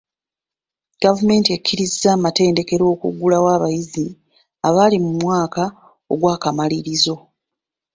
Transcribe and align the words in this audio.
Gavumenti 1.03 1.49
ekkirizza 1.57 2.07
amatendekero 2.17 2.83
okuggulirawo 2.93 3.47
abayizi 3.57 4.05
abali 4.67 4.97
mu 5.05 5.11
mwaka 5.21 5.63
ogw'akamalirizo. 6.11 7.15